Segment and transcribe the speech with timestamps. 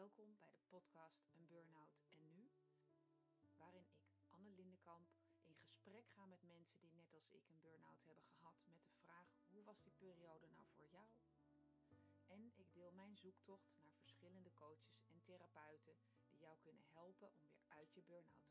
[0.00, 2.50] Welkom bij de podcast Een Burn-out en Nu,
[3.56, 5.08] waarin ik, Anne Lindenkamp,
[5.44, 8.92] in gesprek ga met mensen die net als ik een burn-out hebben gehad met de
[8.92, 11.08] vraag hoe was die periode nou voor jou?
[12.26, 15.96] En ik deel mijn zoektocht naar verschillende coaches en therapeuten
[16.28, 18.49] die jou kunnen helpen om weer uit je burn-out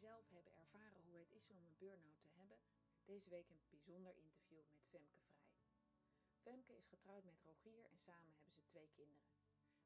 [0.00, 2.58] zelf hebben ervaren hoe het is om een burn-out te hebben,
[3.04, 5.50] deze week een bijzonder interview met Femke Vrij.
[6.42, 9.32] Femke is getrouwd met Rogier en samen hebben ze twee kinderen.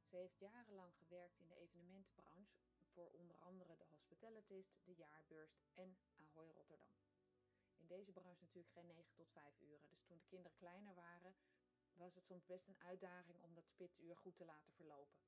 [0.05, 2.57] Ze heeft jarenlang gewerkt in de evenementenbranche
[2.93, 6.95] voor onder andere de Hospitalitist, de Jaarbeurs en Ahoy Rotterdam.
[7.77, 11.34] In deze branche natuurlijk geen 9 tot 5 uren, dus toen de kinderen kleiner waren,
[11.93, 15.19] was het soms best een uitdaging om dat spitsuur goed te laten verlopen.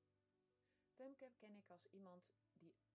[0.95, 2.25] Femke ken ik als iemand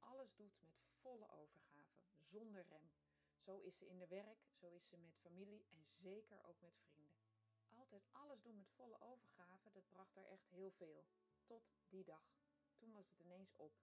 [0.01, 2.91] alles doet met volle overgave, zonder rem.
[3.37, 6.79] Zo is ze in de werk, zo is ze met familie en zeker ook met
[6.91, 7.21] vrienden.
[7.69, 11.05] Altijd alles doen met volle overgave, dat bracht haar echt heel veel.
[11.45, 12.39] Tot die dag.
[12.77, 13.73] Toen was het ineens op.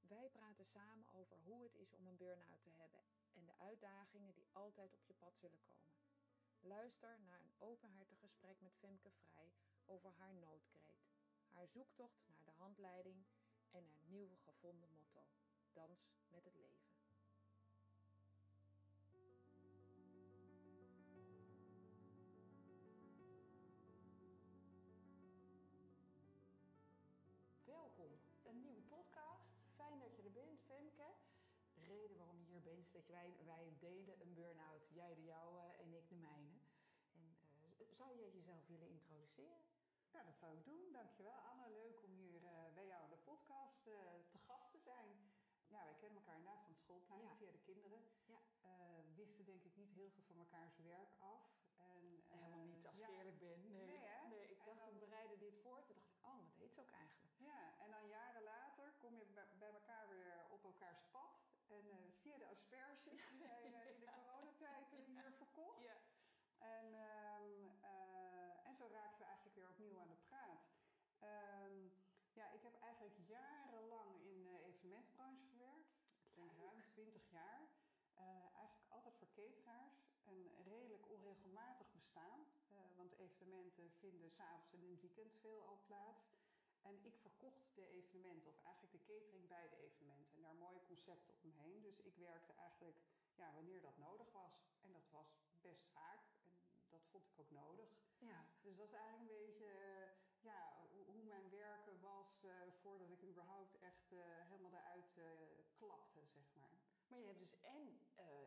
[0.00, 4.34] Wij praten samen over hoe het is om een burn-out te hebben en de uitdagingen
[4.34, 5.88] die altijd op je pad zullen komen.
[6.60, 11.06] Luister naar een openhartig gesprek met Femke Vrij over haar noodkreet,
[11.46, 13.26] haar zoektocht naar de handleiding
[13.70, 15.20] en haar nieuwe gevonden motto:
[15.72, 16.86] Dans met het leven.
[27.64, 29.58] Welkom, een nieuwe podcast.
[29.74, 31.14] Fijn dat je er bent, Femke.
[31.74, 34.88] De reden waarom je hier bent is dat wij, wij delen een burn-out.
[34.88, 36.58] Jij de jouwe en ik de mijne.
[37.12, 37.36] En
[37.78, 39.60] uh, zou je jezelf willen introduceren?
[40.12, 40.92] Nou, dat zou ik doen.
[40.92, 41.68] Dankjewel Anne.
[41.70, 43.77] Leuk om hier uh, bij jou in de podcast uh,
[44.32, 45.08] te gast te zijn.
[45.66, 47.36] Ja, wij kennen elkaar inderdaad van het schoolplein ja.
[47.36, 48.00] via de kinderen.
[48.24, 48.40] Ja.
[48.64, 48.70] Uh,
[49.14, 51.42] wisten denk ik niet heel veel van mekaars werk af.
[51.76, 53.72] En, Helemaal niet, als ik eerlijk ben.
[53.72, 55.84] Nee, nee, ik dacht, dan, we bereiden dit voor.
[55.86, 57.34] Toen dacht ik, oh, wat heet ze ook eigenlijk?
[57.38, 59.26] Ja, en dan jaren later kom je
[59.58, 61.32] bij elkaar weer op elkaars pad.
[61.66, 65.82] En via de asperges in de coronatijd hier verkocht.
[65.82, 65.96] Ja.
[66.58, 70.62] En, uh, en zo raakten we eigenlijk weer opnieuw aan de praat.
[71.22, 71.92] Um,
[72.32, 75.90] ja, ik heb eigenlijk jarenlang in de evenementenbranche gewerkt.
[76.22, 77.60] Ik denk ruim 20 jaar.
[78.18, 79.96] Uh, eigenlijk altijd voor cateraars.
[80.24, 81.06] Een redelijk
[82.18, 86.36] Uh, want evenementen vinden s'avonds en in het weekend veel al plaats.
[86.82, 90.34] En ik verkocht de evenementen, of eigenlijk de catering bij de evenementen.
[90.34, 91.82] En daar mooie concepten omheen.
[91.82, 92.98] Dus ik werkte eigenlijk
[93.34, 94.52] ja, wanneer dat nodig was.
[94.80, 95.28] En dat was
[95.60, 96.20] best vaak.
[96.44, 96.50] En
[96.88, 97.88] dat vond ik ook nodig.
[98.18, 98.46] Ja.
[98.62, 99.72] Dus dat is eigenlijk een beetje
[100.40, 100.76] ja,
[101.06, 102.52] hoe mijn werken was uh,
[102.82, 105.20] voordat ik überhaupt echt uh, helemaal eruit
[105.76, 106.78] klapte, zeg maar.
[107.08, 108.00] Maar je hebt dus en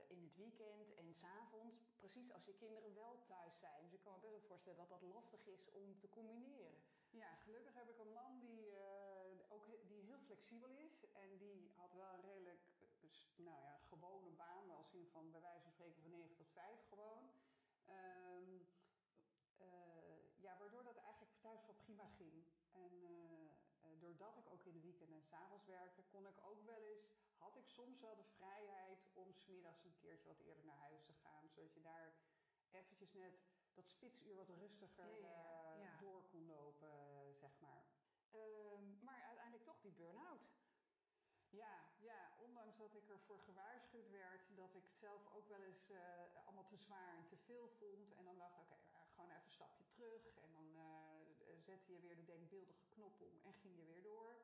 [0.08, 3.84] in het weekend en s'avonds, precies als je kinderen wel thuis zijn.
[3.84, 6.73] Dus ik kan me best wel voorstellen dat dat lastig is om te combineren.
[7.09, 8.66] Ja, gelukkig heb ik een man die,
[9.50, 11.06] ook die heel flexibel is.
[11.13, 12.63] En die had wel een redelijk
[13.35, 14.69] nou ja, gewone baan.
[14.69, 17.23] Als in van bij wijze van spreken van 9 tot 5 gewoon.
[17.89, 18.68] Um,
[19.59, 22.44] uh, ja, waardoor dat eigenlijk thuis wel prima ging.
[22.72, 26.81] En uh, doordat ik ook in de weekend en s'avonds werkte, kon ik ook wel
[26.81, 31.03] eens, had ik soms wel de vrijheid om smiddags een keertje wat eerder naar huis
[31.03, 31.12] te.
[31.53, 32.13] Zodat je daar
[32.72, 33.34] eventjes net
[33.73, 36.00] dat spitsuur wat rustiger ja, ja, ja.
[36.00, 37.84] door kon lopen, zeg maar.
[38.31, 40.50] Uh, maar uiteindelijk toch die burn-out.
[41.50, 45.89] Ja, ja, ondanks dat ik ervoor gewaarschuwd werd dat ik het zelf ook wel eens
[45.89, 45.97] uh,
[46.45, 48.13] allemaal te zwaar en te veel vond.
[48.13, 50.38] En dan dacht ik, oké, okay, gewoon even een stapje terug.
[50.38, 51.12] En dan uh,
[51.57, 54.35] zette je weer de denkbeeldige knop om en ging je weer door.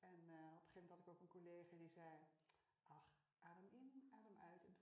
[0.00, 2.18] En uh, op een gegeven moment had ik ook een collega die zei,
[2.86, 3.08] ach,
[3.40, 3.95] adem in,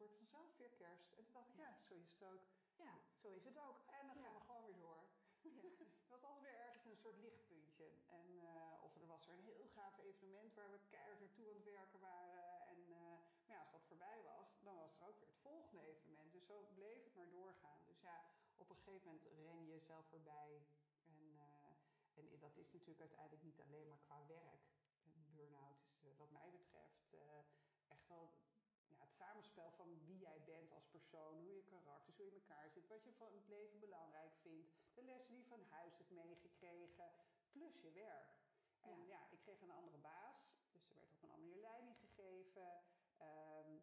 [0.04, 1.12] wordt vanzelf weer kerst.
[1.18, 2.42] En toen dacht ik, ja, zo is het ook.
[2.76, 3.78] Ja, zo is het ook.
[3.98, 4.38] En dan gaan ja.
[4.38, 5.02] we gewoon weer door.
[5.40, 5.50] Ja.
[6.04, 7.88] er was altijd weer ergens een soort lichtpuntje.
[8.06, 11.54] En, uh, of er was er een heel gaaf evenement waar we keihard naartoe aan
[11.54, 12.66] het werken waren.
[12.66, 12.96] En, uh,
[13.44, 16.32] maar ja, als dat voorbij was, dan was er ook weer het volgende evenement.
[16.32, 17.84] Dus zo bleef het maar doorgaan.
[17.86, 18.24] Dus ja,
[18.56, 20.66] op een gegeven moment ren je jezelf voorbij.
[21.04, 21.20] En,
[22.16, 24.62] uh, en dat is natuurlijk uiteindelijk niet alleen maar qua werk.
[25.04, 26.94] Een burn-out is wat mij betreft
[27.88, 28.43] echt wel het
[29.24, 32.86] samenspel van wie jij bent als persoon, hoe je karakter, hoe je in elkaar zit,
[32.88, 37.10] wat je van het leven belangrijk vindt, de lessen die je van huis hebt meegekregen,
[37.52, 38.32] plus je werk.
[38.80, 39.06] En ja.
[39.06, 40.36] ja, ik kreeg een andere baas,
[40.72, 42.68] dus er werd op een andere manier leiding gegeven.
[43.20, 43.82] Um,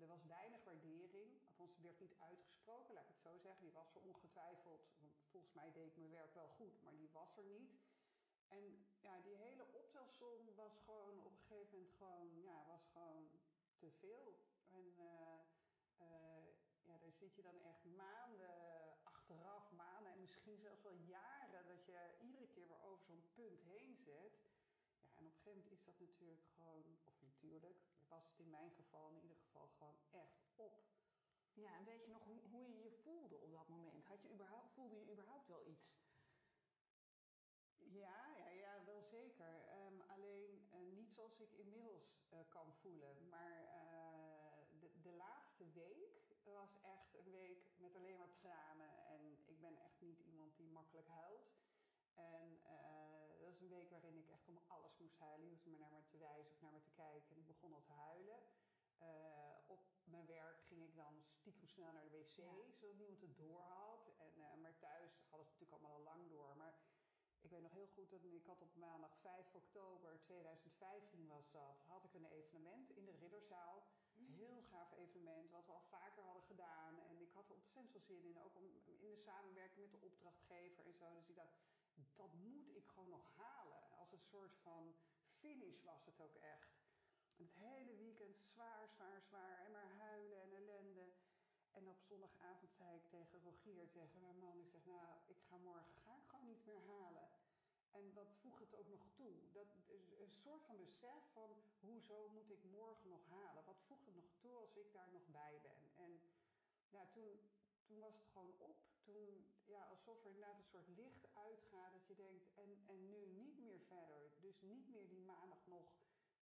[0.00, 3.64] er was weinig waardering, althans, er werd niet uitgesproken, laat ik het zo zeggen.
[3.64, 7.10] Die was er ongetwijfeld, want volgens mij deed ik mijn werk wel goed, maar die
[7.12, 7.72] was er niet.
[8.48, 13.30] En ja, die hele optelsom was gewoon op een gegeven moment gewoon, ja, was gewoon
[13.78, 14.34] te veel.
[16.04, 21.66] En ja, daar zit je dan echt maanden achteraf, maanden en misschien zelfs wel jaren,
[21.66, 24.38] dat je iedere keer weer over zo'n punt heen zet.
[25.00, 27.78] Ja, en op een gegeven moment is dat natuurlijk gewoon, of natuurlijk,
[28.08, 30.82] was het in mijn geval in ieder geval gewoon echt op.
[31.52, 34.04] Ja, en weet je nog hoe, hoe je je voelde op dat moment?
[34.04, 35.96] Had je überhaupt, voelde je überhaupt wel iets?
[37.78, 39.68] Ja, ja, ja wel zeker.
[39.86, 43.28] Um, alleen uh, niet zoals ik inmiddels uh, kan voelen.
[43.28, 43.68] Maar
[45.04, 49.06] de, laatste week was echt een week met alleen maar tranen.
[49.06, 51.52] En ik ben echt niet iemand die makkelijk huilt.
[52.14, 55.44] En uh, dat was een week waarin ik echt om alles moest huilen.
[55.46, 57.30] Je hoefde maar naar me te wijzen of naar me te kijken.
[57.30, 58.40] En ik begon al te huilen.
[59.02, 62.72] Uh, op mijn werk ging ik dan stiekem snel naar de wc, ja.
[62.78, 64.12] zodat niemand het door had.
[64.18, 66.56] En, uh, maar thuis hadden ze het natuurlijk allemaal al lang door.
[66.56, 66.74] Maar
[67.40, 71.82] ik weet nog heel goed dat ik had op maandag 5 oktober 2015 was dat,
[71.86, 73.82] had ik een evenement in de Ridderzaal.
[74.44, 77.00] Heel gaaf evenement, wat we al vaker hadden gedaan.
[77.00, 80.06] En ik had er ontzettend veel zin in, ook om, in de samenwerking met de
[80.06, 81.14] opdrachtgever en zo.
[81.14, 81.54] Dus ik dacht,
[82.16, 83.90] dat moet ik gewoon nog halen.
[83.90, 84.94] Als een soort van
[85.38, 86.72] finish was het ook echt.
[87.36, 89.58] Het hele weekend zwaar, zwaar, zwaar.
[89.64, 91.12] En maar huilen en ellende.
[91.70, 95.56] En op zondagavond zei ik tegen Rogier, tegen mijn man, ik zeg, nou, ik ga
[95.56, 97.28] morgen ga ik gewoon niet meer halen.
[97.98, 99.34] En wat voegt het ook nog toe?
[99.52, 101.50] Dat is een soort van besef van
[101.80, 103.64] hoezo moet ik morgen nog halen?
[103.64, 105.82] Wat voegt het nog toe als ik daar nog bij ben?
[105.94, 106.20] En
[106.88, 107.30] ja, toen,
[107.84, 108.76] toen was het gewoon op.
[109.02, 113.26] Toen, ja, alsof er inderdaad een soort licht uitgaat dat je denkt, en, en nu
[113.26, 114.40] niet meer verder.
[114.40, 115.92] Dus niet meer die maandag nog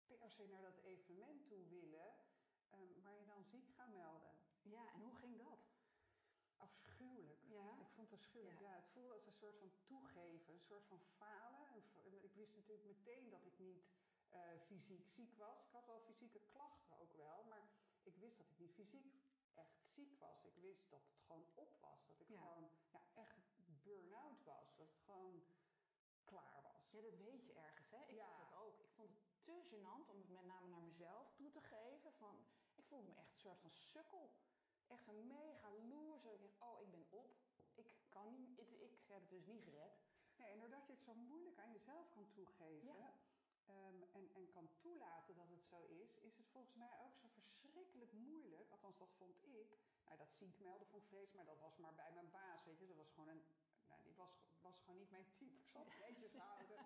[0.07, 2.13] per se naar dat evenement toe willen,
[3.04, 4.38] maar je dan ziek gaan melden.
[4.62, 5.58] Ja, en hoe ging dat?
[8.33, 8.50] Ja?
[8.50, 8.83] Het ja.
[8.94, 11.75] voelde als een soort van toegeven, een soort van falen.
[12.04, 13.83] Ik wist natuurlijk meteen dat ik niet
[14.33, 15.63] uh, fysiek ziek was.
[15.63, 17.69] Ik had wel fysieke klachten ook wel, maar
[18.04, 19.06] ik wist dat ik niet fysiek
[19.54, 20.44] echt ziek was.
[20.44, 22.07] Ik wist dat het gewoon op was.
[22.07, 22.42] Dat ik ja.
[22.42, 23.38] gewoon ja, echt
[23.83, 24.75] burn-out was.
[24.75, 25.44] Dat het gewoon
[26.24, 26.92] klaar was.
[26.92, 27.89] Ja, dat weet je ergens.
[27.89, 28.04] Hè?
[28.07, 28.25] Ik ja.
[28.25, 28.80] had dat ook.
[28.80, 32.13] Ik vond het te gênant om het met name naar mezelf toe te geven.
[32.13, 32.45] Van,
[32.75, 34.31] ik voelde me echt een soort van sukkel
[34.89, 36.33] echt een mega loser.
[36.33, 37.38] Ik dacht, oh, ik ben op.
[38.09, 39.94] Ik kan niet, ik, ik heb het dus niet gered.
[40.35, 43.13] Nee, en doordat je het zo moeilijk aan jezelf kan toegeven ja.
[43.69, 47.27] um, en, en kan toelaten dat het zo is, is het volgens mij ook zo
[47.27, 48.69] verschrikkelijk moeilijk.
[48.69, 49.77] Althans, dat vond ik.
[50.06, 52.79] Nou, dat ziek melden vond ik vrees, maar dat was maar bij mijn baas, weet
[52.79, 52.88] je.
[52.88, 53.44] Dat was gewoon een,
[53.88, 55.59] nou, die was, was gewoon niet mijn type.
[55.61, 56.77] Ik zal het netjes houden.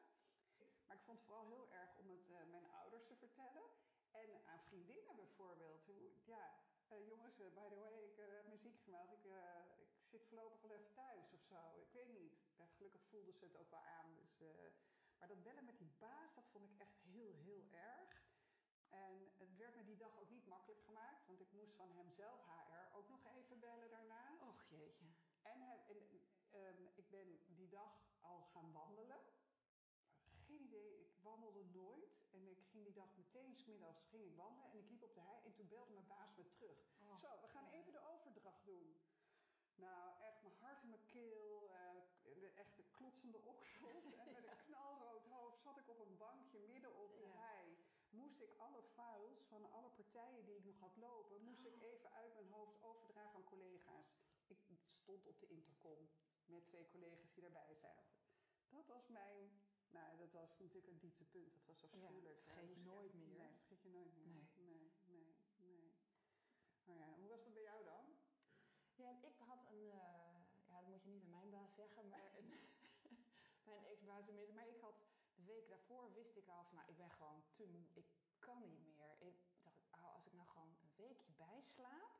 [0.86, 3.64] maar ik vond het vooral heel erg om het uh, mijn ouders te vertellen.
[4.10, 5.80] En aan vriendinnen bijvoorbeeld.
[6.24, 6.60] Ja,
[6.92, 9.12] uh, jongens, uh, by the way, ik heb me ziek gemeld.
[9.12, 9.24] Ik,
[9.76, 9.81] ik
[10.12, 11.60] zit voorlopig wel even thuis of zo.
[11.84, 12.34] Ik weet niet.
[12.76, 14.14] gelukkig voelde ze het ook wel aan.
[14.14, 14.38] Dus,
[15.18, 18.10] maar dat bellen met die baas, dat vond ik echt heel, heel erg.
[18.88, 21.26] En het werd me die dag ook niet makkelijk gemaakt.
[21.26, 24.38] Want ik moest van hem zelf HR ook nog even bellen daarna.
[24.40, 25.06] Och jeetje.
[25.42, 25.98] En, en
[26.52, 29.20] um, ik ben die dag al gaan wandelen
[30.46, 31.00] geen idee.
[31.00, 32.12] Ik wandelde nooit.
[32.30, 34.70] En ik ging die dag meteen smiddags ging ik wandelen.
[34.70, 35.44] En ik liep op de hei.
[35.44, 36.78] En toen belde mijn baas me terug.
[37.00, 38.96] Oh, Zo, we gaan even de overdracht doen.
[39.74, 41.70] Nou, echt mijn hart in mijn keel.
[41.70, 44.04] Uh, de echte klotsende oksels.
[44.18, 47.36] en met een knalrood hoofd zat ik op een bankje midden op de ja.
[47.36, 47.76] hei.
[48.10, 51.44] Moest ik alle files van alle partijen die ik nog had lopen...
[51.44, 54.06] moest ik even uit mijn hoofd overdragen aan collega's.
[54.46, 54.58] Ik
[55.02, 56.08] stond op de intercom
[56.44, 58.12] met twee collega's die daarbij zaten.
[58.68, 59.62] Dat was mijn
[59.92, 61.52] nou, dat was natuurlijk een dieptepunt.
[61.52, 62.36] Dat was afschuwelijk.
[62.36, 63.36] Ja, vergeet je nooit meer.
[63.36, 64.26] Nee, vergeet je nooit meer.
[64.26, 65.94] Nee, nee, nee.
[66.84, 68.11] ja, hoe was dat bij jou dan?
[69.02, 70.38] Ja, ik had een, uh,
[70.70, 72.48] ja, dat moet je niet aan mijn baas zeggen, maar een,
[73.66, 74.54] mijn ex-baas inmiddels.
[74.54, 74.94] Maar ik had
[75.34, 77.86] de week daarvoor wist ik al van, nou, ik ben gewoon te moe.
[77.92, 78.06] Ik
[78.38, 79.16] kan niet meer.
[79.18, 82.12] Ik dacht, oh, als ik nou gewoon een weekje bijslaap.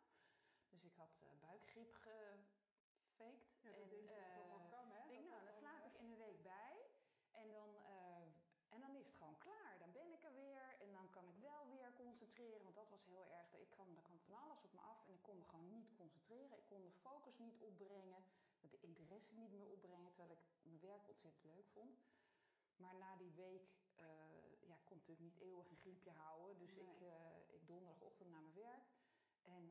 [0.69, 3.45] Dus ik had uh, buikgriep gefaked.
[3.61, 5.09] Ja, dat en, denk je uh, dat dat wel kan, hè?
[5.09, 6.77] Denk, nou, dan slaap ik in een week bij.
[7.31, 7.71] En dan,
[8.69, 9.79] en dan is het gewoon klaar.
[9.79, 12.63] Dan ben ik er weer en dan kan ik wel weer concentreren.
[12.63, 13.53] Want dat was heel erg.
[13.53, 13.95] Ik kwam
[14.33, 16.59] van alles op me af en ik kon me gewoon niet concentreren.
[16.59, 18.25] Ik kon de focus niet opbrengen.
[18.61, 20.13] De interesse niet meer opbrengen.
[20.15, 22.01] Terwijl ik mijn werk ontzettend leuk vond.
[22.77, 23.67] Maar na die week
[23.99, 24.07] uh,
[24.61, 26.59] ja, kon ik natuurlijk niet eeuwig een griepje houden.
[26.59, 26.85] Dus nee.
[26.85, 28.87] ik, uh, ik donderdagochtend naar mijn werk.
[29.43, 29.65] En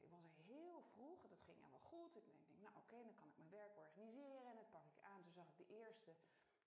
[0.00, 2.16] ik was er heel vroeg, dat ging helemaal goed.
[2.16, 4.46] Ik denk, nou oké, okay, dan kan ik mijn werk organiseren.
[4.46, 5.22] En dan pak ik aan.
[5.22, 6.14] Toen zag ik de eerste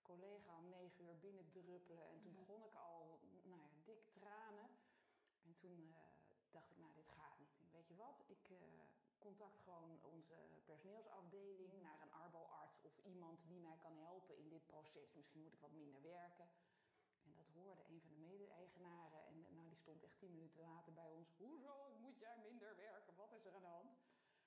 [0.02, 2.08] collega om negen uur binnen druppelen.
[2.08, 4.68] En toen begon ik al, nou ja, dik tranen.
[5.42, 5.94] En toen
[6.52, 7.54] dacht ik, nou dit gaat niet.
[7.72, 8.58] weet je wat, ik uh,
[9.18, 14.66] contact gewoon onze personeelsafdeling naar een arboarts of iemand die mij kan helpen in dit
[14.66, 15.12] proces.
[15.14, 16.48] Misschien moet ik wat minder werken.
[17.24, 19.26] En dat hoorde een van de mede-eigenaren.
[19.26, 21.28] En nou, die stond echt tien minuten later bij ons.
[21.36, 23.14] Hoezo moet jij minder werken?
[23.14, 23.98] Wat is er aan de hand?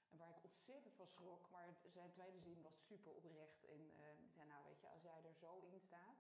[0.09, 1.49] En waar ik ontzettend van schrok.
[1.49, 3.63] Maar zijn tweede zin was super oprecht.
[3.65, 3.99] En uh,
[4.33, 6.17] zei, nou weet je, als jij er zo in staat.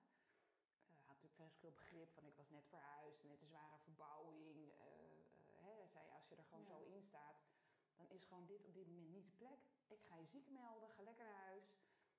[0.87, 4.73] Uh, had natuurlijk veel begrip van ik was net verhuisd, net een zware verbouwing
[5.83, 6.73] hij zei, als je er gewoon ja.
[6.73, 7.37] zo in staat,
[7.95, 9.59] dan is gewoon dit op dit moment niet de plek.
[9.87, 11.65] Ik ga je ziek melden, ga lekker naar huis.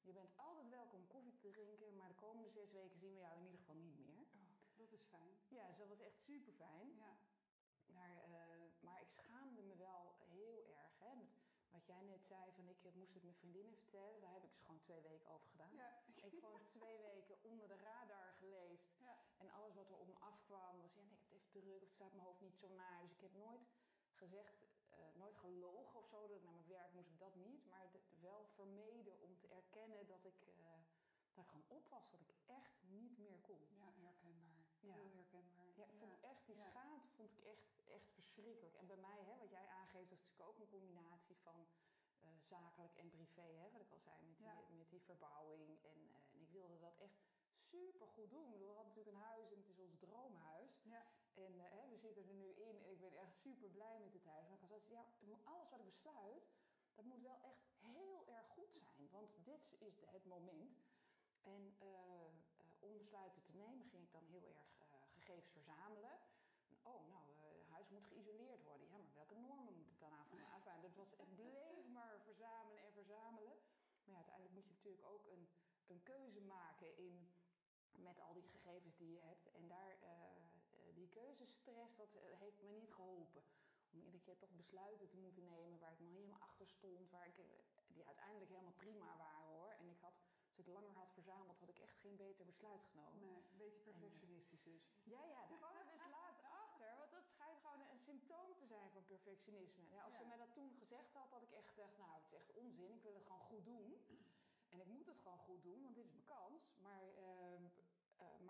[0.00, 3.36] Je bent altijd welkom koffie te drinken, maar de komende zes weken zien we jou
[3.36, 4.26] in ieder geval niet meer.
[4.76, 5.32] Oh, dat is fijn.
[5.48, 6.96] Ja, dus dat was echt super fijn.
[6.96, 7.16] Ja.
[7.86, 10.98] Maar, uh, maar ik schaamde me wel heel erg.
[10.98, 11.30] Hè, met
[11.70, 14.20] wat jij net zei, van ik moest het mijn vriendinnen vertellen.
[14.20, 15.74] Daar heb ik dus gewoon twee weken over gedaan.
[15.74, 16.02] Ja.
[16.06, 18.94] Ik heb gewoon twee weken onder de radar geleefd.
[18.98, 19.16] Ja.
[19.36, 21.82] En alles wat er om me afkwam was, ja, nee, ik heb het even druk
[21.82, 23.00] of het staat mijn hoofd niet zo naar.
[23.02, 23.62] Dus ik heb nooit
[24.24, 24.54] gezegd,
[24.92, 27.64] uh, nooit gelogen of zo, dat ik naar mijn werk moest, dat niet.
[27.66, 27.84] Maar
[28.28, 30.54] wel vermeden om te erkennen dat ik, uh,
[31.34, 33.62] dat ik gewoon op was, dat ik echt niet meer kon.
[33.70, 34.62] Ja, herkenbaar.
[34.80, 34.94] Ja.
[34.94, 35.68] Heel herkenbaar.
[35.74, 37.66] Ja, ik vond echt, die schaamte vond ik echt,
[37.96, 38.74] echt verschrikkelijk.
[38.74, 41.66] En bij mij, hè, wat jij aangeeft, was natuurlijk ook een combinatie van
[42.22, 43.48] uh, zakelijk en privé.
[43.62, 44.68] Hè, wat ik al zei, met die, Ja.
[44.70, 45.82] met die verbouwing.
[45.82, 47.18] En, uh, en ik wilde dat echt
[47.70, 48.58] super goed doen.
[48.58, 50.70] We hadden natuurlijk een huis en het is ons droomhuis.
[50.82, 51.06] Ja.
[51.34, 54.24] En hè, we zitten er nu in en ik ben echt super blij met het
[54.24, 54.48] huis.
[54.48, 55.04] Maar ik was ja,
[55.44, 56.44] alles wat ik besluit,
[56.94, 59.08] dat moet wel echt heel erg goed zijn.
[59.10, 60.84] Want dit is het moment.
[61.42, 64.58] En uh, uh, om besluiten te nemen ging ik dan heel erg
[65.14, 66.18] gegevens verzamelen.
[66.82, 67.24] Oh, nou,
[67.58, 68.88] het huis moet geïsoleerd worden.
[68.88, 70.38] Ja, maar welke normen moet het dan aan?
[70.54, 73.56] Enfin, dat was, het bleef maar verzamelen en verzamelen.
[74.04, 75.48] Maar ja, uiteindelijk moet je natuurlijk ook een,
[75.86, 77.32] een keuze maken in
[77.90, 79.50] met al die gegevens die je hebt.
[79.50, 79.98] En daar,
[81.18, 82.12] keuzestress, dat
[82.44, 83.42] heeft me niet geholpen.
[83.92, 87.10] Om iedere keer toch besluiten te moeten nemen waar ik nog helemaal achter stond.
[87.10, 87.36] Waar ik,
[87.86, 89.70] die uiteindelijk helemaal prima waren hoor.
[89.80, 90.14] En ik had,
[90.48, 93.20] als ik langer had verzameld, had ik echt geen beter besluit genomen.
[93.20, 94.82] Nee, een beetje perfectionistisch en, dus.
[95.02, 96.96] Ja, ja, daar kwam ik dus laatst achter.
[96.98, 99.88] Want dat schijnt gewoon een symptoom te zijn van perfectionisme.
[99.90, 100.18] Ja, als ja.
[100.18, 102.92] ze mij dat toen gezegd had, had ik echt gedacht, nou, het is echt onzin.
[102.94, 103.86] Ik wil het gewoon goed doen.
[104.68, 106.74] En ik moet het gewoon goed doen, want dit is mijn kans.
[106.82, 107.63] Maar, uh,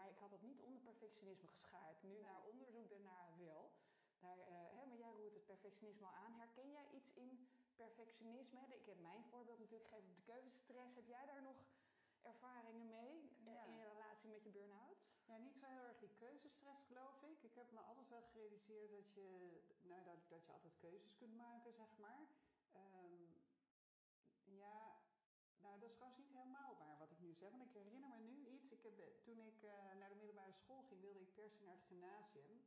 [0.04, 2.02] maar ik had dat niet onder perfectionisme geschaard.
[2.02, 2.22] Nu Nee.
[2.22, 3.72] naar onderzoek daarna wel.
[4.18, 4.44] Daar, uh,
[4.76, 6.32] hè, maar jij roert het perfectionisme al aan.
[6.32, 8.60] Herken jij iets in perfectionisme?
[8.74, 10.94] Ik heb mijn voorbeeld natuurlijk gegeven op de keuzestress.
[10.94, 11.56] Heb jij daar nog
[12.22, 12.86] ervaringen
[13.42, 13.64] mee Ja.
[13.64, 14.96] in relatie met je burn-out?
[15.24, 17.42] Ja, niet zo heel erg die keuzestress, geloof ik.
[17.42, 21.36] Ik heb me altijd wel gerealiseerd dat je, nou, dat, dat je altijd keuzes kunt
[21.36, 22.20] maken, zeg maar.
[22.76, 23.34] Um,
[24.44, 24.96] ja,
[25.58, 27.50] nou, dat is trouwens niet helemaal waar wat ik nu zeg.
[27.50, 28.43] Want ik herinner me nu
[28.84, 31.86] heb, toen ik uh, naar de middelbare school ging, wilde ik per se naar het
[31.86, 32.64] gymnasium.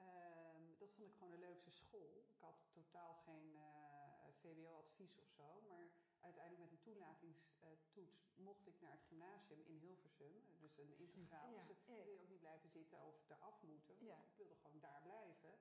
[0.00, 2.16] Um, dat vond ik gewoon de leukste school.
[2.16, 3.68] Ik had totaal geen uh,
[4.40, 5.60] VWO-advies of zo.
[5.68, 5.88] Maar
[6.20, 10.34] uiteindelijk met een toelatingstoets mocht ik naar het gymnasium in Hilversum.
[10.60, 11.52] Dus een integraal.
[11.52, 13.96] Ja, dus wil je ook niet blijven zitten of eraf moeten.
[14.04, 14.16] Ja.
[14.16, 15.58] Ik wilde gewoon daar blijven.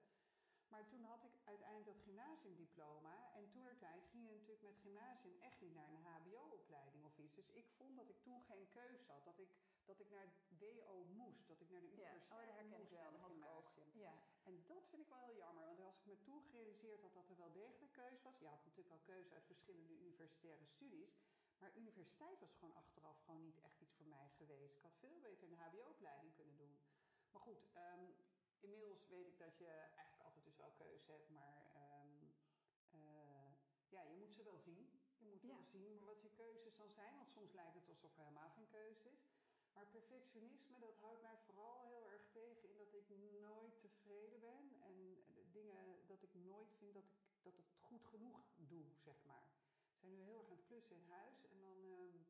[0.67, 3.33] Maar toen had ik uiteindelijk dat gymnasiumdiploma.
[3.33, 7.17] En toen er tijd ging je natuurlijk met gymnasium echt niet naar een HBO-opleiding of
[7.17, 7.35] iets.
[7.35, 9.25] Dus ik vond dat ik toen geen keuze had.
[9.25, 9.49] Dat ik,
[9.87, 10.27] dat ik naar
[10.59, 11.47] WO moest.
[11.47, 12.35] Dat ik naar de universiteit ja.
[12.35, 12.83] oh, dat herken moest.
[12.83, 13.11] ik wel.
[13.11, 13.71] Dat ik ook.
[13.93, 14.13] Ja.
[14.43, 15.65] En dat vind ik wel heel jammer.
[15.65, 18.39] Want als ik me toen gerealiseerd had dat er wel degelijk keuze was.
[18.39, 21.13] Je had natuurlijk al keuze uit verschillende universitaire studies.
[21.57, 24.75] Maar universiteit was gewoon achteraf gewoon niet echt iets voor mij geweest.
[24.75, 26.79] Ik had veel beter een HBO-opleiding kunnen doen.
[27.31, 28.15] Maar goed, um,
[28.59, 31.29] inmiddels weet ik dat je eigenlijk altijd dus wel keuze hebt.
[31.29, 32.35] Maar um,
[32.93, 33.49] uh,
[33.89, 34.89] ja, je moet ze wel zien.
[35.17, 35.47] Je moet Ja.
[35.47, 37.15] wel zien wat je keuzes dan zijn.
[37.15, 39.26] Want soms lijkt het alsof er helemaal geen keuze is.
[39.77, 43.09] Maar perfectionisme, dat houdt mij vooral heel erg tegen in dat ik
[43.41, 44.63] nooit tevreden ben.
[44.81, 45.17] En
[45.51, 47.17] dingen dat ik nooit vind dat ik
[47.47, 49.47] dat het goed genoeg doe, zeg maar.
[49.91, 51.37] We zijn nu heel erg aan het klussen in huis.
[51.53, 52.25] En dan, um,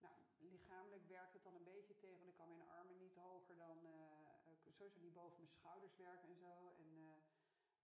[0.00, 2.18] nou, lichamelijk werkt het dan een beetje tegen.
[2.18, 6.28] Want ik kan mijn armen niet hoger dan, uh, sowieso niet boven mijn schouders werken
[6.28, 6.72] en zo.
[6.82, 7.16] En uh,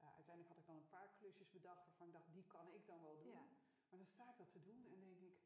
[0.00, 2.86] uh, uiteindelijk had ik dan een paar klusjes bedacht waarvan ik dacht, die kan ik
[2.86, 3.32] dan wel doen.
[3.32, 3.48] Ja.
[3.88, 5.36] Maar dan sta ik dat te doen en denk ik,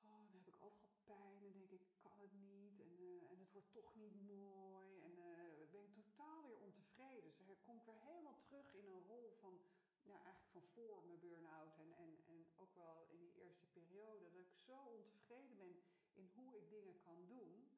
[0.00, 1.42] oh, dan heb ik overal pijn.
[1.42, 2.80] En denk ik, ik kan het niet.
[2.80, 5.00] En, uh, en het wordt toch niet mooi.
[5.00, 7.22] En uh, ben ik totaal weer ontevreden.
[7.36, 9.60] Dus dan kom ik weer helemaal terug in een rol van,
[10.02, 11.78] nou eigenlijk van voor mijn burn-out.
[11.78, 14.22] En, en, en ook wel in die eerste periode.
[14.30, 15.82] Dat ik zo ontevreden ben
[16.12, 17.68] in hoe ik dingen kan doen.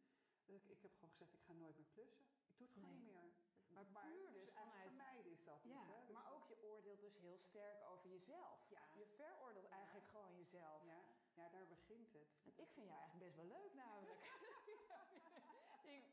[0.46, 2.26] Dat ik, ik heb gewoon gezegd, ik ga nooit meer klussen.
[2.46, 2.98] Ik doe het gewoon Nee.
[3.02, 3.32] niet meer.
[3.68, 5.72] Maar puur dus eigenlijk vanuit- vermijden is dat dus.
[5.72, 6.00] Ja, hè?
[6.06, 8.68] Dus maar ook je oordeelt dus heel sterk over jezelf.
[8.68, 8.82] Ja.
[8.94, 10.84] Je veroordeelt eigenlijk gewoon jezelf.
[10.84, 11.04] Ja,
[11.34, 12.28] ja, daar begint het.
[12.44, 14.20] En ik vind jou eigenlijk best wel leuk namelijk.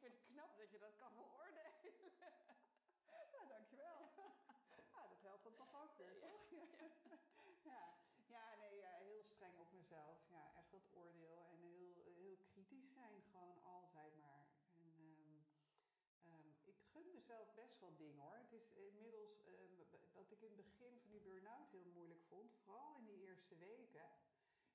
[0.04, 1.74] ik vind het knap dat je dat kan beoordelen.
[3.32, 4.00] Ja, dankjewel.
[4.02, 6.42] Ja, dat helpt dan toch ook weer, toch?
[7.72, 10.18] Ja, ja nee, ja, heel streng op mezelf.
[10.30, 11.46] Ja, echt dat oordeel.
[11.48, 14.46] En heel, heel kritisch zijn, gewoon altijd maar.
[14.76, 15.46] En um,
[16.26, 18.38] um, ik gun mezelf best wel dingen hoor.
[18.38, 19.56] Het is inmiddels, uh,
[20.14, 23.56] wat ik in het begin van die burn-out heel moeilijk vond, vooral in die eerste
[23.58, 24.10] weken.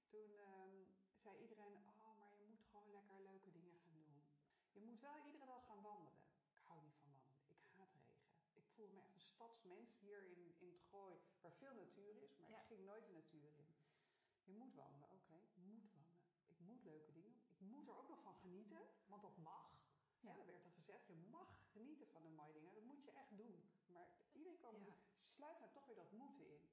[0.09, 0.31] Toen
[1.23, 4.23] zei iedereen, oh maar je moet gewoon lekker leuke dingen gaan doen.
[4.73, 6.25] Je moet wel iedere dag gaan wandelen.
[6.59, 8.29] Ik hou niet van wandelen, ik haat regen.
[8.53, 12.37] Ik voel me echt een stadsmens hier in, in het Gooi, waar veel natuur is,
[12.37, 13.67] maar ik ging nooit de natuur in.
[14.45, 16.21] Je moet wandelen, oké, okay, moet wandelen.
[16.47, 17.47] Ik moet leuke dingen doen.
[17.59, 19.77] Ik moet er ook nog van genieten, want dat mag.
[20.21, 20.39] Ja.
[20.39, 22.75] er werd dan gezegd, je mag genieten van de mooie dingen.
[22.75, 23.71] Dat moet je echt doen.
[23.87, 24.97] Maar iedereen kan, ja.
[25.23, 26.69] sluit daar toch weer dat moeten in.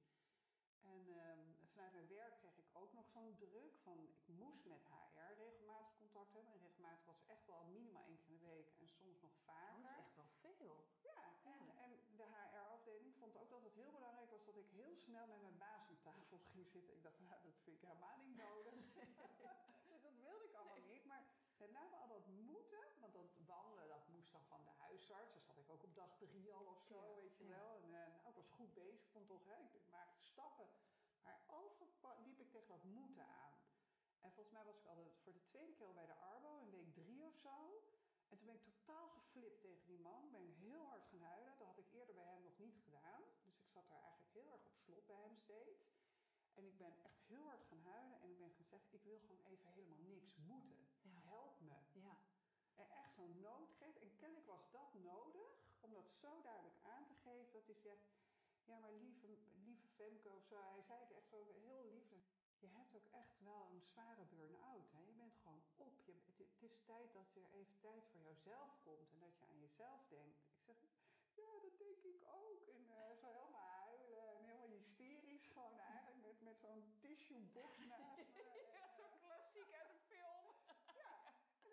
[0.82, 4.82] En um, vanuit mijn werk kreeg ik ook nog zo'n druk van, ik moest met
[4.84, 6.54] HR regelmatig contact hebben.
[6.54, 9.96] En regelmatig was echt al minimaal één keer in de week en soms nog vaker.
[10.16, 10.86] Dat is echt wel veel.
[11.02, 11.14] Ja,
[11.44, 15.28] en, en de HR-afdeling vond ook dat het heel belangrijk was dat ik heel snel
[15.28, 16.94] met mijn baas aan tafel ging zitten.
[16.98, 18.74] Ik dacht, nou, dat vind ik helemaal niet nodig.
[19.92, 21.06] dus dat wilde ik allemaal niet.
[21.06, 21.24] Maar
[21.58, 25.34] met name al dat moeten, want dat wandelen, dat moest dan van de huisarts.
[25.34, 27.76] Daar zat ik ook op dag drie al of zo, weet je wel.
[27.76, 30.70] En uh, nou, ik was goed bezig, vond toch, hè, ik maakte stappen.
[31.24, 33.54] Maar overal liep ik tegen dat moeten aan.
[34.20, 36.94] En volgens mij was ik al voor de tweede keer bij de Arbo, in week
[36.94, 37.84] drie of zo.
[38.30, 40.32] En toen ben ik totaal geflipt tegen die man.
[40.32, 41.58] Ben ik heel hard gaan huilen.
[41.58, 43.22] Dat had ik eerder bij hem nog niet gedaan.
[43.44, 45.84] Dus ik zat daar eigenlijk heel erg op slot bij hem steeds.
[46.54, 48.22] En ik ben echt heel hard gaan huilen.
[48.22, 50.84] En ik ben gaan zeggen, ik wil gewoon even helemaal niks moeten.
[51.34, 51.78] Help me.
[51.92, 52.18] Ja.
[52.76, 53.98] En echt zo'n noodkreet.
[53.98, 55.50] En kennelijk was dat nodig.
[55.80, 57.52] Om dat zo duidelijk aan te geven.
[57.54, 58.06] Dat hij zegt,
[58.64, 60.62] ja maar lieve, lieve Femke of zo.
[60.72, 62.06] Hij zei het echt zo heel lief
[62.66, 64.92] je hebt ook echt wel een zware burn-out.
[64.92, 65.00] Hè?
[65.00, 65.94] Je bent gewoon op.
[66.06, 69.60] Je, het, is tijd dat er even tijd voor jouzelf komt en dat je aan
[69.60, 70.38] jezelf denkt.
[70.56, 70.76] Ik zeg,
[71.34, 72.68] ja, dat denk ik ook.
[72.68, 78.18] En uh, zo helemaal huilen en helemaal hysterisch gewoon eigenlijk met, zo'n tissue box naast
[78.34, 78.44] me.
[78.72, 80.56] ja, zo klassiek uit een film.
[81.02, 81.12] ja,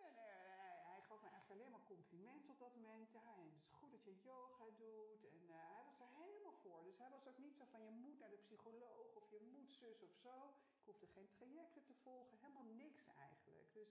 [0.09, 3.13] en, hij, hij gaf me eigenlijk alleen maar complimenten op dat moment.
[3.13, 5.25] Ja, en het is goed dat je yoga doet.
[5.25, 6.83] En uh, hij was er helemaal voor.
[6.85, 9.71] Dus hij was ook niet zo van je moet naar de psycholoog of je moet
[9.73, 10.37] zus of zo.
[10.81, 13.73] Ik hoefde geen trajecten te volgen, helemaal niks eigenlijk.
[13.73, 13.91] Dus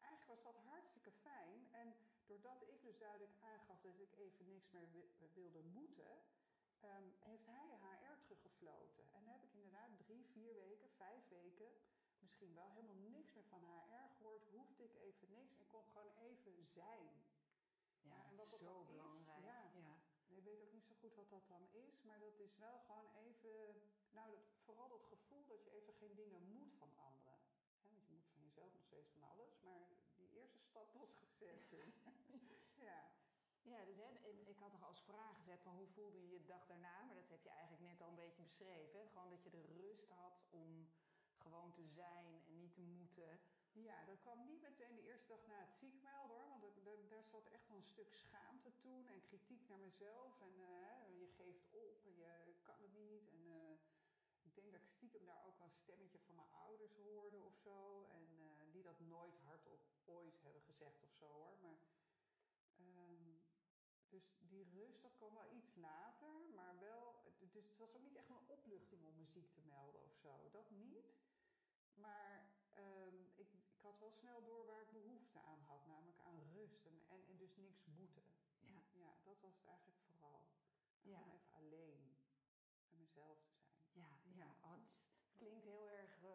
[0.00, 1.68] eigenlijk was dat hartstikke fijn.
[1.70, 1.94] En
[2.26, 4.88] doordat ik dus duidelijk aangaf dat ik even niks meer
[5.34, 6.12] wilde moeten,
[6.84, 9.04] um, heeft hij HR teruggefloten.
[9.12, 9.51] En heb ik
[10.12, 11.72] drie, vier weken, vijf weken
[12.18, 14.44] misschien wel helemaal niks meer van HR gehoord.
[14.44, 17.08] Hoefde ik even niks en kon gewoon even zijn.
[18.00, 19.38] Ja, en wat dat zo dan belangrijk.
[19.38, 19.96] Is, ja, ja.
[20.28, 23.08] Ik weet ook niet zo goed wat dat dan is, maar dat is wel gewoon
[23.14, 27.38] even, nou dat, vooral dat gevoel dat je even geen dingen moet van anderen.
[27.82, 31.14] He, want je moet van jezelf nog steeds van alles, maar die eerste stap was
[31.14, 31.70] gezet.
[33.62, 33.84] Ja.
[33.84, 34.08] Dus hè,
[34.50, 37.28] ik had nog als vraag gezet van hoe voelde je je dag daarna, maar dat
[37.28, 39.08] heb je eigenlijk net al een beetje beschreven.
[39.08, 40.88] Gewoon dat je de rust had om
[41.38, 43.40] gewoon te zijn en niet te moeten.
[43.72, 46.58] Ja, dat kwam niet meteen de eerste dag na het ziekmelden hoor.
[46.60, 50.40] Want daar zat echt wel een stuk schaamte toen en kritiek naar mezelf.
[50.40, 53.28] En uh, je geeft op en je kan het niet.
[53.28, 53.72] En uh,
[54.42, 57.56] ik denk dat ik stiekem daar ook wel een stemmetje van mijn ouders hoorde of
[57.56, 58.04] zo.
[58.04, 61.56] En uh, die dat nooit hardop ooit hebben gezegd of zo hoor.
[61.60, 61.76] Maar,
[64.12, 66.32] dus die rust, dat kwam wel iets later.
[66.54, 70.02] Maar wel, dus het was ook niet echt een opluchting om me ziek te melden
[70.02, 70.50] of zo.
[70.50, 71.06] Dat niet.
[71.94, 72.34] Maar
[72.78, 76.84] um, ik, ik had wel snel door waar ik behoefte aan had, namelijk aan rust
[76.84, 78.24] en, en, en dus niks moeten.
[78.60, 78.82] Ja.
[78.92, 80.40] ja, dat was het eigenlijk vooral.
[81.02, 81.18] En ja.
[81.18, 82.18] Gewoon even alleen
[82.88, 83.82] met mezelf te zijn.
[83.92, 84.56] Ja, ja.
[84.60, 84.82] Oh,
[85.22, 86.30] het klinkt heel erg uh,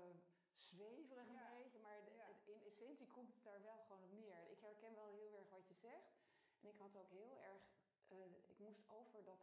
[0.55, 1.51] zweverig ja.
[1.51, 2.27] een beetje, maar de, ja.
[2.45, 4.49] in essentie komt het daar wel gewoon op neer.
[4.49, 6.16] Ik herken wel heel erg wat je zegt.
[6.61, 7.63] En ik had ook heel erg,
[8.09, 9.39] uh, ik moest over dat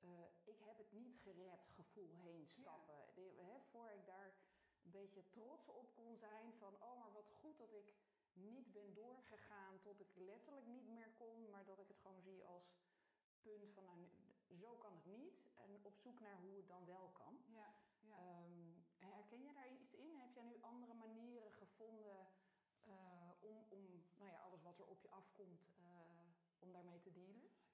[0.00, 0.10] uh,
[0.44, 3.14] ik heb het niet gered gevoel heen stappen.
[3.14, 4.32] De, voor ik daar
[4.84, 7.94] een beetje trots op kon zijn van, oh maar wat goed dat ik
[8.32, 12.44] niet ben doorgegaan tot ik letterlijk niet meer kon, maar dat ik het gewoon zie
[12.44, 12.74] als
[13.42, 14.08] punt van, nou,
[14.60, 17.44] zo kan het niet en op zoek naar hoe het dan wel kan.
[17.46, 18.42] Ja, ja.
[18.44, 20.14] Um, herken je daar iets in?
[20.14, 22.28] Heb jij nu andere manieren gevonden
[22.86, 25.86] uh, om, om nou ja, alles wat er op je afkomt uh,
[26.58, 27.10] om daarmee te?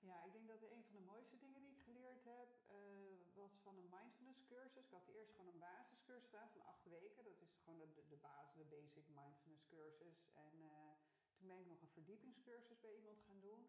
[0.01, 3.53] Ja, ik denk dat een van de mooiste dingen die ik geleerd heb, uh, was
[3.63, 4.85] van een mindfulness cursus.
[4.85, 7.25] Ik had eerst gewoon een basiscursus gedaan van acht weken.
[7.25, 10.19] Dat is gewoon de, de basis, de basic mindfulness cursus.
[10.35, 10.93] En uh,
[11.37, 13.69] toen ben ik nog een verdiepingscursus bij iemand gaan doen.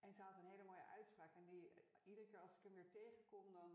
[0.00, 1.34] En ze had een hele mooie uitspraak.
[1.34, 1.72] En die,
[2.04, 3.70] iedere keer als ik hem weer tegenkom, dan,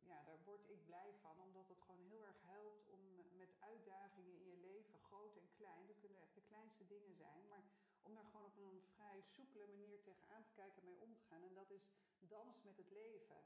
[0.00, 1.40] ja, daar word ik blij van.
[1.40, 3.00] Omdat het gewoon heel erg helpt om
[3.36, 5.86] met uitdagingen in je leven, groot en klein.
[5.86, 7.48] Dat kunnen echt de kleinste dingen zijn.
[7.48, 7.64] Maar
[8.06, 11.24] om daar gewoon op een vrij soepele manier tegenaan te kijken en mee om te
[11.28, 11.42] gaan.
[11.42, 11.84] En dat is
[12.18, 13.40] dans met het leven.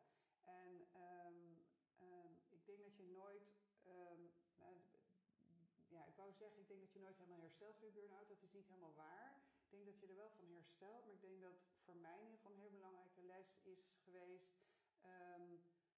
[0.45, 0.75] En
[1.27, 1.39] um,
[2.01, 3.49] um, ik denk dat je nooit.
[3.87, 4.33] Um,
[5.89, 8.29] ja, ik wou zeggen, ik denk dat je nooit helemaal herstelt van je burn-out.
[8.29, 9.43] Dat is niet helemaal waar.
[9.65, 11.05] Ik denk dat je er wel van herstelt.
[11.05, 14.53] Maar ik denk dat voor mij in ieder geval een heel belangrijke les is geweest
[15.01, 15.57] ehm,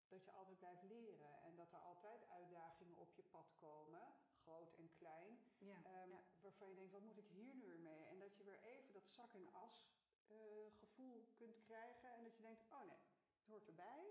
[0.09, 4.73] dat je altijd blijft leren en dat er altijd uitdagingen op je pad komen, groot
[4.73, 6.22] en klein, Ja, ehm, ja.
[6.63, 8.05] Waarvan je denkt, wat moet ik hier nu weer mee?
[8.05, 9.85] En dat je weer even dat zak en as
[10.27, 10.37] eh,
[10.79, 12.99] gevoel kunt krijgen en dat je denkt, oh nee,
[13.37, 14.07] het hoort erbij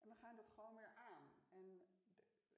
[0.00, 1.30] en we gaan dat gewoon weer aan.
[1.50, 1.88] En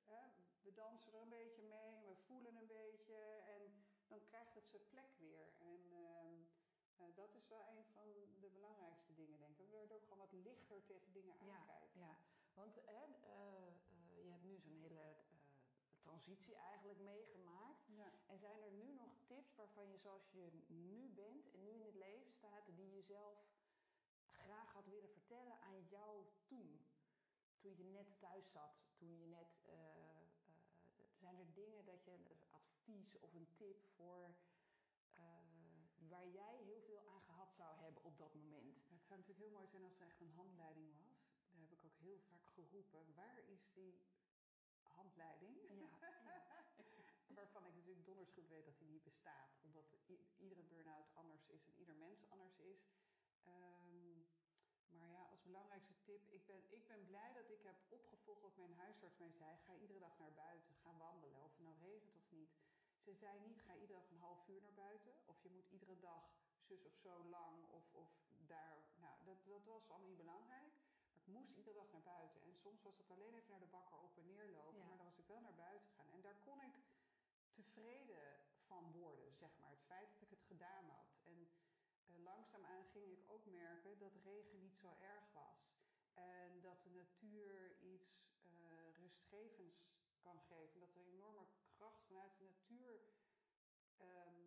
[0.05, 0.23] hè,
[0.63, 3.17] we dansen er een beetje mee, we voelen een beetje
[3.55, 5.53] en dan krijgt het zijn plek weer.
[5.59, 6.35] En ehm,
[6.97, 8.09] eh, dat is wel een van
[8.41, 9.67] de belangrijkste dingen, denk ik.
[9.71, 12.01] We werden ook gewoon wat lichter tegen dingen Ja, aankijken.
[12.01, 12.17] ja.
[12.55, 13.73] want hè, eh,
[14.25, 15.17] je hebt nu zo'n hele
[16.03, 17.80] transitie eigenlijk meegemaakt.
[18.01, 18.11] Ja.
[18.27, 21.83] En zijn er nu nog tips waarvan je zoals je nu bent en nu in
[21.83, 23.39] het leven staat, die je zelf
[24.33, 26.81] graag had willen vertellen aan jou toen?
[27.61, 29.51] Toen je net thuis zat, toen je net.
[29.65, 30.29] eh, eh,
[31.19, 34.35] zijn er dingen dat je een advies of een tip voor.
[35.13, 35.25] eh,
[36.09, 38.77] waar jij heel veel aan gehad zou hebben op dat moment?
[38.89, 41.19] Het zou natuurlijk heel mooi zijn als er echt een handleiding was.
[41.51, 43.15] Daar heb ik ook heel vaak geroepen.
[43.15, 44.01] Waar is die
[44.83, 45.57] handleiding?
[45.69, 45.99] Ja, ja.
[47.35, 49.59] Waarvan ik natuurlijk donders goed weet dat die niet bestaat.
[49.63, 49.85] Omdat
[50.37, 52.81] iedere burn-out anders is en ieder mens anders is.
[53.45, 54.19] Ehm,
[54.89, 56.29] maar ja, als belangrijkste tip.
[56.29, 59.57] Ik ben, ik ben blij dat ik heb opgevolgd wat mijn huisarts mij zei.
[59.57, 60.75] Ga iedere dag naar buiten.
[60.75, 61.43] Ga wandelen.
[61.43, 62.51] Of het nou regent of niet.
[63.05, 65.13] Ze zei niet ga iedere dag een half uur naar buiten.
[65.27, 66.25] Of je moet iedere dag
[66.59, 67.69] zus of zo lang.
[67.69, 68.11] Of, of
[68.47, 68.85] daar.
[68.97, 70.73] Nou, dat, dat was allemaal niet belangrijk.
[71.13, 72.43] Maar ik moest iedere dag naar buiten.
[72.43, 74.79] En soms was het alleen even naar de bakker op en neer lopen.
[74.79, 74.87] Ja.
[74.87, 76.11] Maar dan was ik wel naar buiten gaan.
[76.11, 76.75] En daar kon ik
[77.63, 79.71] tevreden van worden, zeg maar.
[79.71, 81.19] Het feit dat ik het gedaan had.
[81.25, 81.49] En
[82.07, 85.79] eh, langzaamaan ging ik ook merken dat regen niet zo erg was.
[86.15, 88.51] En dat de natuur iets eh,
[89.03, 89.89] rustgevends
[90.21, 90.81] kan geven.
[90.81, 91.47] Dat er enorme
[91.77, 93.01] kracht vanuit de natuur.
[93.97, 94.41] ehm,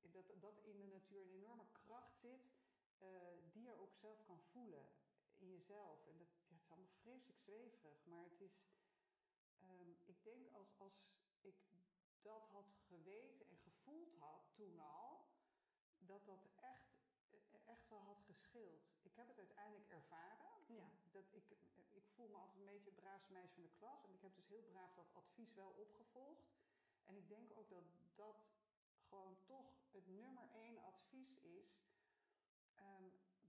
[0.00, 2.56] dat, dat in de natuur een enorme kracht zit.
[2.98, 3.08] eh,
[3.52, 4.86] die je ook zelf kan voelen
[5.36, 6.06] in jezelf.
[6.06, 8.04] En dat, ja, het is allemaal vreselijk zweverig.
[8.04, 8.62] Maar het is.
[9.60, 10.94] ehm, ik denk als, als
[11.40, 11.56] ik
[12.22, 15.26] dat had geweten en gevoeld had toen al,
[15.98, 16.88] dat dat echt,
[17.64, 18.82] echt wel had gescheeld.
[19.02, 20.64] Ik heb het uiteindelijk ervaren.
[20.66, 20.90] Ja.
[21.10, 21.44] Dat ik,
[21.90, 24.04] ik voel me altijd een beetje het braafste meisje van de klas.
[24.04, 26.48] En ik heb dus heel braaf dat advies wel opgevolgd.
[27.04, 28.36] En ik denk ook dat dat
[29.08, 31.86] gewoon toch het nummer één advies is.
[32.74, 33.04] ehm,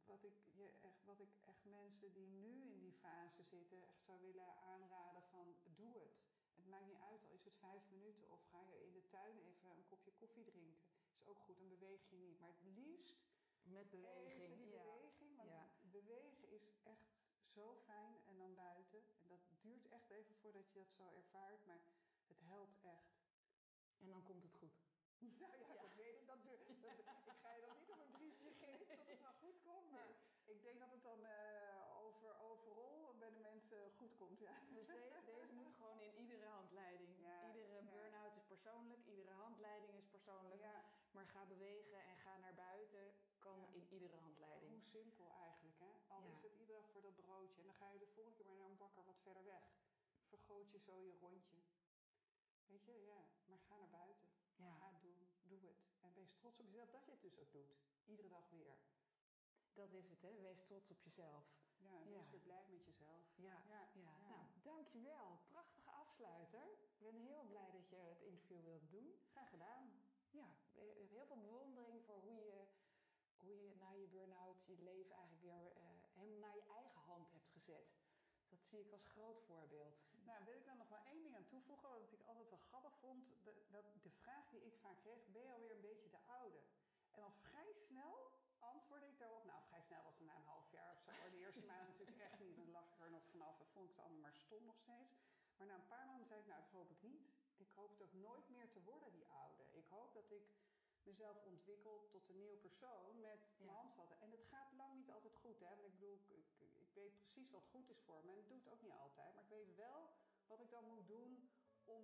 [0.05, 4.03] wat, ik je echt, wat ik echt mensen die nu in die fase zitten echt
[4.03, 6.18] zou willen aanraden van doe het.
[6.59, 9.37] Het maakt niet uit, al is het vijf minuten of ga je in de tuin
[9.39, 10.81] even een kopje koffie drinken.
[11.19, 12.39] Is ook goed, dan beweeg je niet.
[12.39, 13.17] Maar het liefst
[13.61, 14.41] Met beweging.
[14.41, 14.83] even die ja.
[14.83, 15.35] beweging.
[15.37, 15.69] Want Ja.
[15.81, 17.07] bewegen is echt
[17.55, 18.99] zo fijn en dan buiten.
[19.21, 21.81] En dat duurt echt even voordat je dat zo ervaart, maar
[22.27, 23.17] het helpt echt.
[23.97, 24.77] En dan komt het goed.
[25.39, 25.81] Nou ja, Ja.
[25.81, 26.27] dat weet ik.
[26.27, 26.57] Dat, dat,
[27.25, 29.89] ik ga je dat niet op een briefje geven dat het dan goed komt.
[29.91, 30.09] Maar
[30.45, 34.39] ik denk dat het dan eh, over, overal bij de mensen goed komt.
[34.39, 34.61] Ja.
[34.73, 37.19] Dus de- moet gewoon in iedere handleiding.
[37.21, 37.89] Ja, iedere ja.
[37.91, 40.61] burn-out is persoonlijk, iedere handleiding is persoonlijk.
[40.61, 43.67] ja, Maar ga bewegen en ga naar buiten kan Ja.
[43.73, 44.71] in iedere handleiding.
[44.71, 45.79] hoe simpel eigenlijk.
[45.79, 45.91] Hè?
[46.07, 46.29] Al Ja.
[46.29, 47.59] is het iedere dag voor dat broodje.
[47.61, 49.63] En dan ga je de volgende keer maar naar een bakker wat verder weg.
[50.27, 51.57] Vergroot je zo je rondje.
[52.65, 53.25] Weet je, ja.
[53.45, 54.27] Maar ga naar buiten.
[54.55, 55.27] Ja, Ga doen.
[55.41, 55.77] Doe het.
[56.01, 57.75] En wees trots op jezelf dat je het dus ook doet.
[58.05, 58.77] Iedere dag weer.
[59.73, 60.41] dat is het hè.
[60.41, 61.45] Wees trots op jezelf.
[61.77, 62.17] Ja, en Ja.
[62.17, 63.25] wees weer blij met jezelf.
[63.35, 64.17] Ja, Ja, ja.
[64.19, 64.27] ja.
[64.27, 65.39] Nou, dankjewel.
[65.47, 66.67] Prachtige afsluiter.
[66.99, 69.09] Ik ben heel blij dat je het interview wilde doen.
[69.31, 69.91] Graag gedaan.
[70.29, 72.67] Ja, heel veel bewondering voor hoe je,
[73.35, 75.83] hoe je na je burn-out je leven eigenlijk weer eh,
[76.13, 77.87] helemaal naar je eigen hand hebt gezet.
[78.49, 79.95] Dat zie ik als groot voorbeeld.
[80.23, 82.95] Nou, wil ik dan nog wel één ding aan toevoegen, wat ik altijd wel grappig
[82.99, 83.43] vond.
[83.43, 86.59] De, dat, de vraag die ik vaak kreeg, ben je alweer een beetje de oude?
[87.11, 89.45] En dan vrij snel antwoordde ik daarop.
[89.45, 91.11] Nou, vrij snel was het na een half jaar of zo.
[91.29, 92.55] De eerste maand natuurlijk echt niet.
[92.55, 95.13] Dan lag ik er nog vanaf en vond ik het allemaal maar stom nog steeds.
[95.59, 96.18] Maar na een paar maanden
[96.69, 97.27] dat hoop ik niet.
[97.57, 99.63] Ik hoop het ook nooit meer te worden, die oude.
[99.71, 100.43] Ik hoop dat ik
[101.03, 103.65] mezelf ontwikkel tot een nieuw persoon met Ja.
[103.65, 104.19] mijn handvatten.
[104.19, 105.69] En het gaat lang niet altijd goed, hè.
[105.69, 108.31] Want ik bedoel, ik, ik, ik weet precies wat goed is voor me.
[108.31, 109.33] En het doet ook niet altijd.
[109.35, 110.09] Maar ik weet wel
[110.47, 111.49] wat ik dan moet doen
[111.83, 112.03] om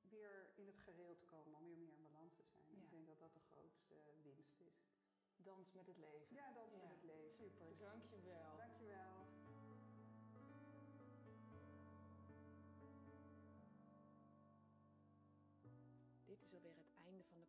[0.00, 1.58] weer in het gereel te komen.
[1.58, 2.66] Om weer meer in balans te zijn.
[2.68, 2.82] En Ja.
[2.84, 4.74] ik denk dat dat de grootste winst is.
[5.36, 6.34] Dans met het leven.
[6.34, 7.36] Ja, dans Ja, met het leven.
[7.36, 7.78] Super, Precies.
[7.78, 8.56] dankjewel.
[8.56, 8.65] Dankjewel.